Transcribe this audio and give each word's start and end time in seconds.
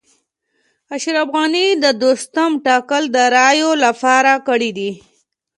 اشرف 0.95 1.27
غني 1.35 1.67
د 1.83 1.85
دوستم 2.01 2.51
ټاکل 2.65 3.03
د 3.15 3.17
رایو 3.35 3.71
لپاره 3.85 4.33
کړي 4.47 4.71
دي 4.77 4.91